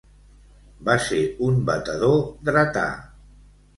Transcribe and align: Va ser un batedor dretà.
Va 0.87 0.95
ser 1.09 1.19
un 1.49 1.61
batedor 1.69 2.17
dretà. 2.51 2.87